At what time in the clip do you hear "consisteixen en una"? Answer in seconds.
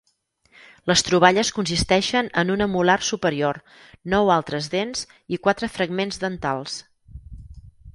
1.57-2.69